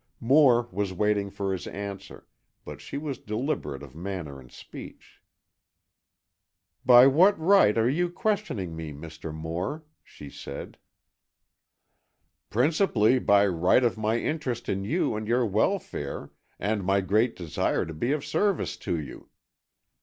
Moore 0.19 0.67
was 0.71 0.91
waiting 0.93 1.29
for 1.29 1.53
his 1.53 1.67
answer, 1.67 2.25
but 2.65 2.81
she 2.81 2.97
was 2.97 3.19
deliberate 3.19 3.83
of 3.83 3.93
manner 3.93 4.39
and 4.39 4.51
speech. 4.51 5.21
"By 6.83 7.05
what 7.05 7.37
right 7.39 7.77
are 7.77 7.87
you 7.87 8.09
questioning 8.09 8.75
me, 8.75 8.93
Mr. 8.93 9.31
Moore?" 9.31 9.83
she 10.03 10.27
said. 10.31 10.79
"Principally 12.49 13.19
by 13.19 13.45
right 13.45 13.83
of 13.83 13.95
my 13.95 14.17
interest 14.17 14.67
in 14.67 14.83
you 14.83 15.15
and 15.15 15.27
your 15.27 15.45
welfare 15.45 16.31
and 16.59 16.83
my 16.83 17.01
great 17.01 17.35
desire 17.35 17.85
to 17.85 17.93
be 17.93 18.11
of 18.11 18.25
service 18.25 18.77
to 18.77 18.99
you." 18.99 19.29